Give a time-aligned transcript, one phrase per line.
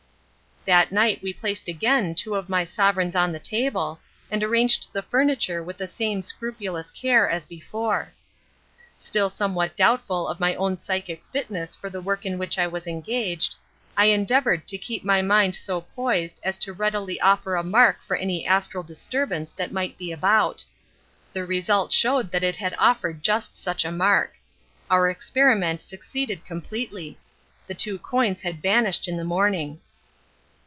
[0.65, 5.01] That night we placed again two of my sovereigns on the table, and arranged the
[5.01, 8.13] furniture with the same scrupulous care as before.
[8.95, 12.85] Still somewhat doubtful of my own psychic fitness for the work in which I was
[12.85, 13.55] engaged,
[13.97, 18.15] I endeavoured to keep my mind so poised as to readily offer a mark for
[18.15, 20.63] any astral disturbance that might be about.
[21.33, 24.33] The result showed that it had offered just such a mark.
[24.91, 27.17] Our experiment succeeded completely.
[27.65, 29.81] The two coins had vanished in the morning.